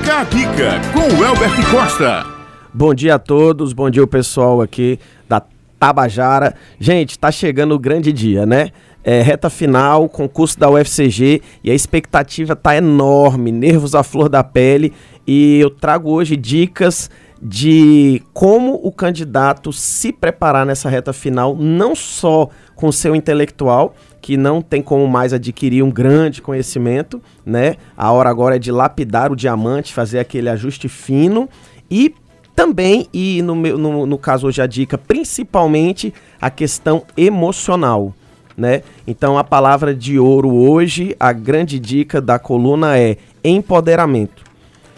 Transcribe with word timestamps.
Fica 0.00 0.20
a 0.20 0.24
dica 0.24 0.80
com 0.94 1.00
o 1.00 1.24
Elbert 1.24 1.70
Costa. 1.70 2.24
Bom 2.72 2.94
dia 2.94 3.16
a 3.16 3.18
todos, 3.18 3.74
bom 3.74 3.90
dia 3.90 4.02
o 4.02 4.06
pessoal 4.06 4.62
aqui 4.62 4.98
da 5.28 5.42
Tabajara. 5.78 6.54
Gente, 6.78 7.18
tá 7.18 7.30
chegando 7.30 7.74
o 7.74 7.78
grande 7.78 8.10
dia, 8.10 8.46
né? 8.46 8.70
É, 9.04 9.20
reta 9.20 9.50
final, 9.50 10.08
concurso 10.08 10.58
da 10.58 10.70
UFCG 10.70 11.42
e 11.62 11.70
a 11.70 11.74
expectativa 11.74 12.56
tá 12.56 12.74
enorme, 12.74 13.52
nervos 13.52 13.94
à 13.94 14.02
flor 14.02 14.30
da 14.30 14.42
pele. 14.42 14.94
E 15.26 15.60
eu 15.60 15.68
trago 15.68 16.10
hoje 16.10 16.34
dicas 16.34 17.10
de 17.42 18.22
como 18.32 18.80
o 18.82 18.90
candidato 18.90 19.70
se 19.70 20.12
preparar 20.12 20.64
nessa 20.64 20.88
reta 20.88 21.12
final, 21.12 21.54
não 21.54 21.94
só 21.94 22.48
com 22.74 22.88
o 22.88 22.92
seu 22.92 23.14
intelectual, 23.14 23.94
que 24.20 24.36
não 24.36 24.60
tem 24.60 24.82
como 24.82 25.06
mais 25.08 25.32
adquirir 25.32 25.82
um 25.82 25.90
grande 25.90 26.42
conhecimento, 26.42 27.20
né? 27.44 27.76
A 27.96 28.10
hora 28.12 28.28
agora 28.28 28.56
é 28.56 28.58
de 28.58 28.70
lapidar 28.70 29.32
o 29.32 29.36
diamante, 29.36 29.94
fazer 29.94 30.18
aquele 30.18 30.48
ajuste 30.48 30.88
fino 30.88 31.48
e 31.90 32.14
também, 32.54 33.08
e 33.12 33.40
no, 33.40 33.56
meu, 33.56 33.78
no, 33.78 34.04
no 34.04 34.18
caso 34.18 34.46
hoje 34.46 34.60
a 34.60 34.66
dica, 34.66 34.98
principalmente 34.98 36.12
a 36.38 36.50
questão 36.50 37.04
emocional. 37.16 38.14
Né? 38.56 38.82
Então 39.06 39.38
a 39.38 39.44
palavra 39.44 39.94
de 39.94 40.18
ouro 40.18 40.54
hoje, 40.54 41.16
a 41.18 41.32
grande 41.32 41.78
dica 41.78 42.20
da 42.20 42.38
coluna 42.38 42.98
é 42.98 43.16
empoderamento. 43.42 44.44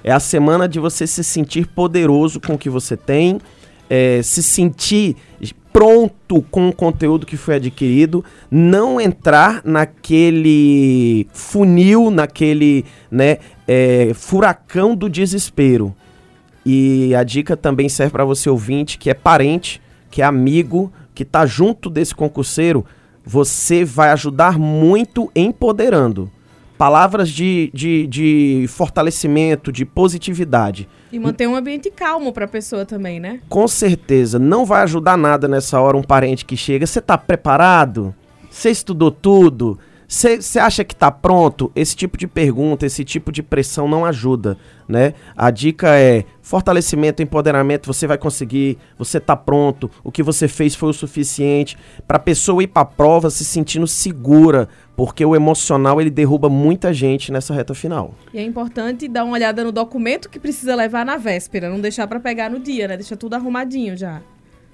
É 0.03 0.11
a 0.11 0.19
semana 0.19 0.69
de 0.69 0.81
você 0.81 1.07
se 1.07 1.23
sentir 1.23 1.69
poderoso 1.69 2.41
com 2.41 2.55
o 2.55 2.59
que 2.59 2.69
você 2.69 2.97
tem, 2.97 3.41
é, 3.89 4.21
se 4.23 4.43
sentir 4.43 5.17
pronto 5.73 6.43
com 6.51 6.69
o 6.69 6.73
conteúdo 6.73 7.25
que 7.25 7.37
foi 7.37 7.57
adquirido, 7.57 8.25
não 8.51 9.01
entrar 9.01 9.63
naquele 9.65 11.27
funil, 11.33 12.11
naquele 12.11 12.85
né, 13.11 13.39
é, 13.67 14.13
furacão 14.15 14.95
do 14.95 15.09
desespero. 15.09 15.95
E 16.65 17.15
a 17.15 17.25
dica 17.25 17.57
também 17.57 17.89
serve 17.89 18.13
para 18.13 18.25
você 18.25 18.51
ouvinte 18.51 18.99
que 18.99 19.11
é 19.11 19.15
parente, 19.15 19.81
que 20.11 20.21
é 20.23 20.25
amigo, 20.25 20.93
que 21.15 21.23
está 21.23 21.47
junto 21.47 21.89
desse 21.89 22.15
concurseiro. 22.15 22.85
Você 23.25 23.85
vai 23.85 24.11
ajudar 24.11 24.59
muito 24.59 25.31
empoderando. 25.35 26.31
Palavras 26.83 27.31
de, 27.31 27.71
de, 27.73 28.09
de 28.09 28.67
fortalecimento, 28.67 29.71
de 29.71 29.85
positividade. 29.85 30.89
E 31.13 31.19
manter 31.21 31.47
um 31.47 31.55
ambiente 31.55 31.89
calmo 31.93 32.33
para 32.33 32.45
a 32.45 32.49
pessoa 32.49 32.85
também, 32.85 33.21
né? 33.21 33.39
Com 33.49 33.69
certeza. 33.69 34.37
Não 34.37 34.67
vai 34.67 34.83
ajudar 34.83 35.17
nada 35.17 35.47
nessa 35.47 35.81
hora 35.81 35.97
um 35.97 36.03
parente 36.03 36.45
que 36.45 36.57
chega. 36.57 36.85
Você 36.85 36.99
está 36.99 37.17
preparado? 37.17 38.13
Você 38.51 38.69
estudou 38.71 39.13
tudo? 39.13 39.79
Você 40.13 40.59
acha 40.59 40.85
que 40.85 40.93
está 40.93 41.11
pronto? 41.11 41.73
Esse 41.75 41.97
tipo 41.97 42.19
de 42.19 42.27
pergunta, 42.27 42.85
esse 42.85 43.03
tipo 43.03 43.33
de 43.33 43.43
pressão 43.43 43.89
não 43.89 44.05
ajuda, 44.05 44.59
né? 44.87 45.15
A 45.35 45.51
dica 45.51 45.99
é 45.99 46.27
fortalecimento, 46.43 47.23
empoderamento, 47.23 47.87
você 47.87 48.07
vai 48.07 48.19
conseguir, 48.19 48.77
você 48.99 49.17
está 49.17 49.35
pronto, 49.35 49.91
o 50.05 50.13
que 50.13 50.23
você 50.23 50.47
fez 50.47 50.75
foi 50.75 50.91
o 50.91 50.93
suficiente 50.93 51.79
para 52.07 52.19
a 52.19 52.21
pessoa 52.21 52.63
ir 52.63 52.67
para 52.67 52.83
a 52.83 52.85
prova 52.85 53.31
se 53.31 53.43
sentindo 53.43 53.87
segura, 53.87 54.69
porque 54.95 55.25
o 55.25 55.35
emocional 55.35 55.99
ele 55.99 56.11
derruba 56.11 56.51
muita 56.51 56.93
gente 56.93 57.33
nessa 57.33 57.55
reta 57.55 57.73
final. 57.73 58.15
E 58.35 58.39
é 58.39 58.43
importante 58.43 59.09
dar 59.09 59.25
uma 59.25 59.33
olhada 59.33 59.65
no 59.65 59.73
documento 59.73 60.29
que 60.29 60.39
precisa 60.39 60.75
levar 60.75 61.07
na 61.07 61.17
véspera, 61.17 61.71
não 61.71 61.81
deixar 61.81 62.07
para 62.07 62.21
pegar 62.21 62.51
no 62.51 62.61
dia, 62.61 62.87
né? 62.87 62.99
Deixa 62.99 63.17
tudo 63.17 63.33
arrumadinho 63.33 63.97
já. 63.97 64.21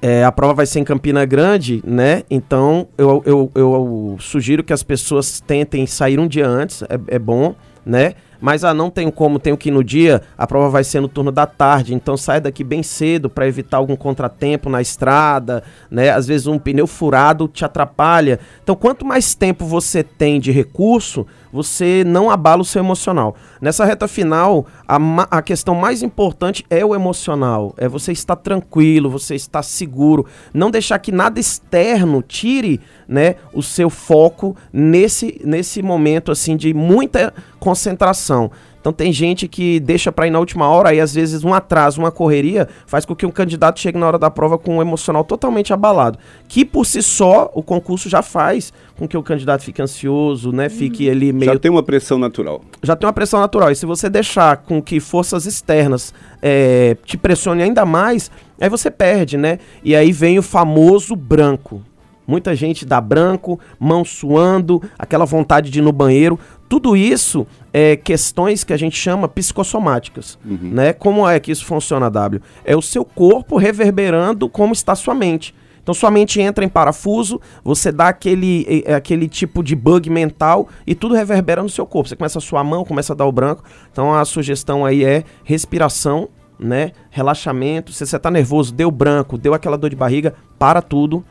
É, 0.01 0.25
a 0.25 0.31
prova 0.31 0.55
vai 0.55 0.67
ser 0.67 0.79
em 0.79 0.85
Campina 0.85 1.25
Grande, 1.25 1.83
né? 1.85 2.23
Então 2.31 2.87
eu, 2.97 3.23
eu, 3.27 3.51
eu, 3.55 4.17
sugiro 4.21 4.63
que 4.63 4.73
as 4.73 4.85
pessoas 4.85 5.41
tentem 5.41 5.87
sair 5.87 6.21
um 6.21 6.29
dia 6.29 6.47
antes, 6.47 6.83
é, 6.83 7.17
é 7.17 7.19
bom, 7.19 7.55
né? 7.85 8.15
Mas 8.41 8.63
ah, 8.63 8.73
não 8.73 8.91
tenho 8.91 9.11
como, 9.11 9.41
tenho 9.41 9.57
que 9.57 9.69
ir 9.69 9.73
no 9.73 9.83
dia, 9.83 10.23
a 10.37 10.47
prova 10.47 10.69
vai 10.69 10.85
ser 10.85 11.01
no 11.01 11.09
turno 11.09 11.33
da 11.33 11.47
tarde, 11.47 11.95
então 11.95 12.17
sai 12.17 12.41
daqui 12.41 12.63
bem 12.63 12.83
cedo 12.83 13.29
para 13.29 13.49
evitar 13.49 13.79
algum 13.79 13.97
contratempo 13.97 14.71
na 14.71 14.81
estrada, 14.81 15.65
né? 15.91 16.11
Às 16.11 16.29
vezes 16.29 16.47
um 16.47 16.59
pneu 16.59 16.87
furado 16.87 17.49
te 17.49 17.65
atrapalha. 17.65 18.39
Então, 18.62 18.77
quanto 18.77 19.05
mais 19.05 19.34
tempo 19.34 19.65
você 19.65 20.05
tem 20.05 20.39
de 20.39 20.53
recurso, 20.53 21.27
você 21.53 22.04
não 22.06 22.31
abala 22.31 22.62
o 22.62 22.64
seu 22.64 22.81
emocional. 22.81 23.34
Nessa 23.60 23.84
reta 23.84 24.06
final, 24.06 24.66
a, 24.86 24.98
a 25.31 25.42
questão 25.42 25.75
mais 25.75 26.03
importante 26.03 26.64
é 26.70 26.84
o 26.84 26.94
emocional. 26.94 27.75
É 27.76 27.88
você 27.88 28.12
estar 28.12 28.36
tranquilo, 28.36 29.10
você 29.10 29.34
estar 29.34 29.62
seguro, 29.62 30.26
não 30.53 30.70
deixar 30.70 30.98
que 30.98 31.12
nada 31.12 31.41
externo 31.41 32.22
tire, 32.22 32.81
né, 33.06 33.36
o 33.53 33.62
seu 33.62 33.88
foco 33.88 34.56
nesse 34.72 35.41
nesse 35.44 35.82
momento 35.82 36.31
assim 36.31 36.56
de 36.56 36.72
muita 36.75 37.32
concentração. 37.59 38.50
Então 38.88 38.93
tem 38.94 39.12
gente 39.12 39.47
que 39.47 39.78
deixa 39.81 40.10
para 40.10 40.26
ir 40.26 40.31
na 40.31 40.38
última 40.38 40.66
hora 40.66 40.94
e 40.94 41.00
às 41.00 41.15
vezes 41.15 41.44
um 41.44 41.53
atraso, 41.53 42.00
uma 42.00 42.10
correria 42.10 42.66
faz 42.87 43.04
com 43.04 43.15
que 43.15 43.26
um 43.26 43.31
candidato 43.31 43.78
chegue 43.78 43.99
na 43.99 44.06
hora 44.06 44.19
da 44.19 44.31
prova 44.31 44.56
com 44.56 44.78
um 44.78 44.81
emocional 44.81 45.22
totalmente 45.25 45.75
abalado, 45.75 46.19
que 46.49 46.65
por 46.65 46.87
si 46.87 47.03
só 47.03 47.50
o 47.54 47.62
concurso 47.62 48.09
já 48.09 48.22
faz 48.22 48.72
com 48.97 49.06
que 49.06 49.15
o 49.15 49.22
candidato 49.22 49.62
fique 49.62 49.82
ansioso, 49.82 50.53
né, 50.53 50.71
fique 50.71 51.10
ali 51.10 51.34
meio 51.34 51.53
Já 51.53 51.59
tem 51.59 51.71
uma 51.71 51.82
pressão 51.82 52.19
natural. 52.19 52.62
Já 52.82 52.97
tem 52.97 53.06
uma 53.06 53.12
pressão 53.12 53.41
natural. 53.41 53.71
E 53.71 53.77
se 53.77 53.84
você 53.84 54.09
deixar 54.09 54.56
com 54.56 54.81
que 54.81 55.00
forças 55.00 55.44
externas 55.44 56.15
é, 56.41 56.97
te 57.04 57.19
pressionem 57.19 57.65
ainda 57.65 57.84
mais, 57.84 58.31
aí 58.59 58.71
você 58.71 58.91
perde, 58.91 59.37
né? 59.37 59.59
E 59.84 59.94
aí 59.94 60.12
vem 60.12 60.38
o 60.38 60.43
famoso 60.43 61.15
branco. 61.15 61.82
Muita 62.28 62.55
gente 62.55 62.84
dá 62.84 63.00
branco, 63.00 63.59
mão 63.81 64.05
suando, 64.05 64.83
aquela 64.99 65.25
vontade 65.25 65.71
de 65.71 65.78
ir 65.78 65.83
no 65.83 65.93
banheiro. 65.93 66.39
Tudo 66.69 66.94
isso 66.94 67.47
é 67.72 67.97
questões 67.97 68.62
que 68.62 68.75
a 68.75 68.77
gente 68.77 68.99
chama 68.99 69.27
psicossomáticas, 69.27 70.39
uhum. 70.44 70.59
né? 70.62 70.93
Como 70.93 71.27
é 71.27 71.41
que 71.41 71.50
isso 71.50 71.65
funciona, 71.65 72.11
W? 72.11 72.43
É 72.66 72.77
o 72.77 72.83
seu 72.83 73.03
corpo 73.03 73.56
reverberando 73.56 74.47
como 74.47 74.75
está 74.75 74.94
sua 74.94 75.15
mente. 75.15 75.55
Então 75.83 75.94
sua 75.94 76.11
mente 76.11 76.39
entra 76.39 76.62
em 76.62 76.69
parafuso, 76.69 77.41
você 77.65 77.91
dá 77.91 78.09
aquele, 78.09 78.84
aquele 78.95 79.27
tipo 79.27 79.62
de 79.65 79.75
bug 79.75 80.10
mental 80.10 80.69
e 80.87 80.95
tudo 80.95 81.15
reverbera 81.15 81.62
no 81.62 81.71
seu 81.71 81.87
corpo. 81.87 82.10
Você 82.10 82.16
começa 82.16 82.37
a 82.37 82.43
suar 82.43 82.60
a 82.60 82.65
mão, 82.65 82.84
começa 82.84 83.15
a 83.15 83.16
dar 83.16 83.25
o 83.25 83.33
branco. 83.33 83.62
Então 83.91 84.12
a 84.15 84.22
sugestão 84.27 84.84
aí 84.84 85.03
é 85.03 85.25
respiração, 85.45 86.28
né? 86.59 86.93
Relaxamento. 87.09 87.91
Se 87.91 88.06
você 88.06 88.16
está 88.16 88.31
nervoso, 88.31 88.75
deu 88.75 88.91
branco, 88.91 89.39
deu 89.39 89.55
aquela 89.55 89.78
dor 89.78 89.89
de 89.89 89.97
barriga, 89.97 90.34
para 90.59 90.83
tudo, 90.83 91.25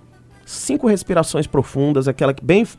cinco 0.47 0.87
respirações 0.87 1.45
profundas, 1.45 2.07
aquela 2.07 2.33
que 2.33 2.43
bem. 2.43 2.65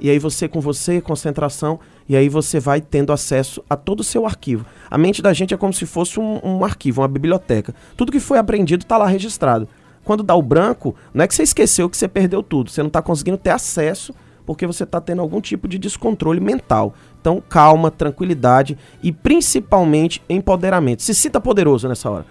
E 0.00 0.10
aí 0.10 0.18
você 0.18 0.46
com 0.46 0.60
você, 0.60 1.00
concentração, 1.00 1.80
e 2.06 2.14
aí 2.14 2.28
você 2.28 2.60
vai 2.60 2.78
tendo 2.78 3.10
acesso 3.10 3.64
a 3.70 3.74
todo 3.74 4.00
o 4.00 4.04
seu 4.04 4.26
arquivo. 4.26 4.66
A 4.90 4.98
mente 4.98 5.22
da 5.22 5.32
gente 5.32 5.54
é 5.54 5.56
como 5.56 5.72
se 5.72 5.86
fosse 5.86 6.20
um, 6.20 6.40
um 6.44 6.62
arquivo, 6.62 7.00
uma 7.00 7.08
biblioteca. 7.08 7.74
Tudo 7.96 8.12
que 8.12 8.20
foi 8.20 8.36
aprendido 8.36 8.82
está 8.82 8.98
lá 8.98 9.06
registrado. 9.06 9.66
Quando 10.04 10.22
dá 10.22 10.34
o 10.34 10.42
branco, 10.42 10.94
não 11.14 11.24
é 11.24 11.28
que 11.28 11.34
você 11.34 11.44
esqueceu 11.44 11.88
que 11.88 11.96
você 11.96 12.06
perdeu 12.06 12.42
tudo, 12.42 12.70
você 12.70 12.82
não 12.82 12.88
está 12.88 13.00
conseguindo 13.00 13.38
ter 13.38 13.48
acesso 13.48 14.12
porque 14.44 14.66
você 14.66 14.84
está 14.84 15.00
tendo 15.00 15.22
algum 15.22 15.40
tipo 15.40 15.66
de 15.66 15.78
descontrole 15.78 16.40
mental. 16.40 16.94
Então, 17.18 17.42
calma, 17.48 17.90
tranquilidade 17.90 18.76
e 19.02 19.10
principalmente 19.10 20.22
empoderamento. 20.28 21.02
Se 21.02 21.14
sinta 21.14 21.40
poderoso 21.40 21.88
nessa 21.88 22.10
hora. 22.10 22.26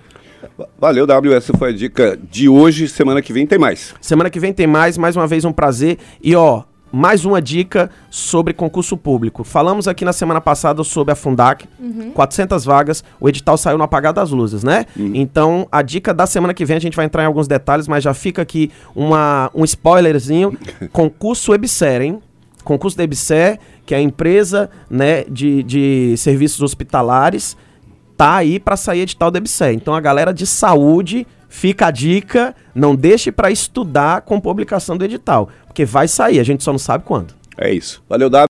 Valeu, 0.79 1.05
W. 1.07 1.33
Essa 1.33 1.53
foi 1.57 1.69
a 1.69 1.73
dica 1.73 2.17
de 2.29 2.49
hoje. 2.49 2.87
Semana 2.87 3.21
que 3.21 3.33
vem 3.33 3.45
tem 3.45 3.57
mais. 3.57 3.93
Semana 4.01 4.29
que 4.29 4.39
vem 4.39 4.53
tem 4.53 4.67
mais. 4.67 4.97
Mais 4.97 5.15
uma 5.15 5.27
vez 5.27 5.45
um 5.45 5.51
prazer. 5.51 5.97
E 6.21 6.35
ó, 6.35 6.63
mais 6.93 7.25
uma 7.25 7.41
dica 7.41 7.89
sobre 8.11 8.53
concurso 8.53 8.95
público. 8.95 9.43
Falamos 9.43 9.87
aqui 9.87 10.05
na 10.05 10.13
semana 10.13 10.39
passada 10.39 10.83
sobre 10.83 11.11
a 11.11 11.15
Fundac, 11.15 11.67
uhum. 11.79 12.11
400 12.11 12.63
vagas, 12.63 13.03
o 13.19 13.27
edital 13.27 13.57
saiu 13.57 13.79
no 13.79 13.83
apagar 13.83 14.13
das 14.13 14.29
luzes, 14.29 14.63
né? 14.63 14.85
Uhum. 14.95 15.11
Então, 15.15 15.67
a 15.71 15.81
dica 15.81 16.13
da 16.13 16.27
semana 16.27 16.53
que 16.53 16.63
vem 16.63 16.77
a 16.77 16.79
gente 16.79 16.95
vai 16.95 17.05
entrar 17.05 17.23
em 17.23 17.25
alguns 17.25 17.47
detalhes, 17.47 17.87
mas 17.87 18.03
já 18.03 18.13
fica 18.13 18.43
aqui 18.43 18.71
uma, 18.95 19.49
um 19.55 19.63
spoilerzinho. 19.63 20.55
concurso 20.93 21.51
EBSER, 21.55 22.03
hein? 22.03 22.19
Concurso 22.63 22.95
da 22.95 23.03
EBSER, 23.03 23.59
que 23.87 23.95
é 23.95 23.97
a 23.97 24.01
empresa 24.01 24.69
né, 24.87 25.23
de, 25.23 25.63
de 25.63 26.15
serviços 26.17 26.61
hospitalares, 26.61 27.57
tá 28.23 28.35
aí 28.35 28.57
para 28.57 28.77
sair 28.77 29.01
edital 29.01 29.29
da 29.29 29.37
EBSER. 29.37 29.73
Então 29.73 29.93
a 29.93 29.99
galera 29.99 30.33
de 30.33 30.47
saúde, 30.47 31.27
fica 31.49 31.87
a 31.87 31.91
dica, 31.91 32.55
não 32.73 32.95
deixe 32.95 33.33
para 33.33 33.51
estudar 33.51 34.21
com 34.21 34.39
publicação 34.39 34.95
do 34.95 35.03
edital, 35.03 35.49
porque 35.67 35.83
vai 35.83 36.07
sair, 36.07 36.39
a 36.39 36.43
gente 36.43 36.63
só 36.63 36.71
não 36.71 36.79
sabe 36.79 37.03
quando. 37.03 37.33
É 37.57 37.73
isso. 37.73 38.01
Valeu, 38.07 38.29
W. 38.29 38.41